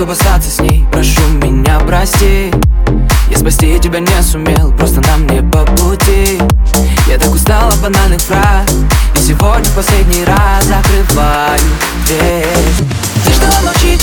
чтобы 0.00 0.12
остаться 0.12 0.50
с 0.50 0.60
ней. 0.60 0.86
Прошу 0.90 1.20
меня 1.42 1.78
прости 1.80 2.50
Я 3.28 3.36
спасти 3.36 3.78
тебя 3.78 4.00
не 4.00 4.22
сумел 4.22 4.72
Просто 4.72 5.02
нам 5.02 5.26
не 5.26 5.42
по 5.42 5.58
пути. 5.76 6.40
Я 7.06 7.18
так 7.18 7.34
устал 7.34 7.68
от 7.68 7.76
банальных 7.82 8.22
фраз 8.22 8.78
И 9.14 9.18
сегодня 9.18 9.64
в 9.64 9.74
последний 9.74 10.24
раз 10.24 10.64
закрываю 10.64 11.60
дверь. 12.06 12.88
Ты 13.26 13.32
ждала 13.34 13.60
ночи 13.60 13.98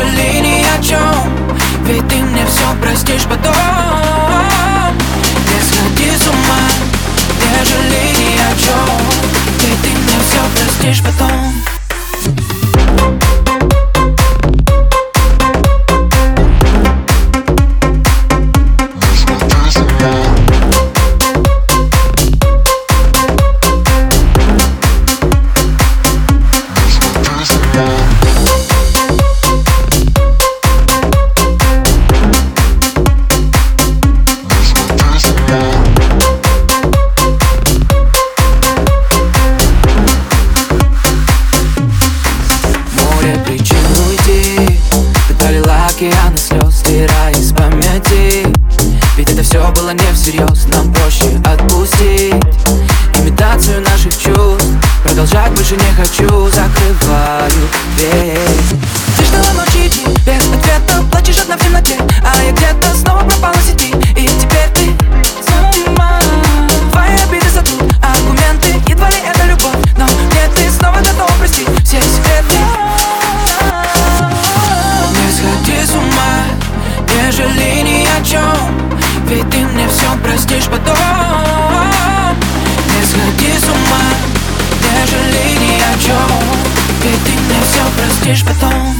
Не 0.00 0.06
жалей 0.06 0.40
ни 0.40 0.64
о 0.64 0.82
чем 0.82 1.30
Ведь 1.84 2.08
ты 2.08 2.14
мне 2.16 2.46
все 2.46 2.64
простишь 2.80 3.24
потом. 3.24 3.52
Не 5.44 5.60
сходи 5.60 6.10
с 6.16 6.26
ума 6.26 6.62
Не 7.38 7.64
жалей 7.64 8.12
ни 8.16 8.38
о 8.38 8.52
чем 8.56 8.98
Ведь 9.60 9.82
ты 9.82 9.88
мне 9.88 10.18
все 10.24 10.40
простишь 10.56 11.02
потом 11.04 11.29
океаны 46.00 46.38
слез, 46.38 46.78
стирая 46.78 47.32
из 47.32 47.52
памяти. 47.52 48.46
Ведь 49.18 49.30
это 49.32 49.42
все 49.42 49.70
было 49.72 49.90
не 49.90 50.12
всерьез 50.14 50.66
Нам 50.68 50.90
проще 50.94 51.26
отпустить 51.44 52.34
Имитацию 53.18 53.82
наших 53.82 54.16
чувств. 54.16 54.66
Продолжать 55.04 55.52
больше 55.52 55.76
не 55.76 55.94
хочу 55.94 56.48
Закрываю 56.48 57.39
все 80.10 80.18
простишь 80.18 80.66
потом. 80.66 80.96
Не 82.86 83.04
сходи 83.04 83.58
с 83.58 83.68
ума, 83.68 84.04
даже 84.82 85.16
линия 85.32 85.84
о 85.84 85.98
чем 85.98 86.16
Ведь 87.02 87.24
ты 87.24 87.32
мне 87.32 87.60
все 87.64 87.82
простишь 87.96 88.44
потом. 88.44 88.94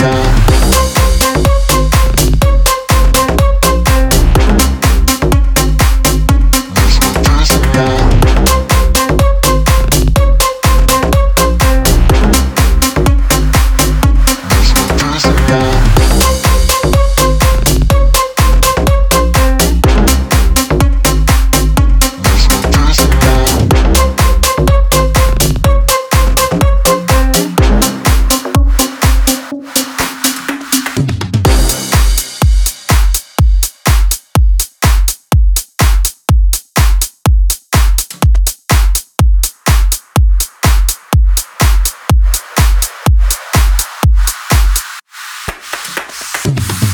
Yeah. 0.00 0.43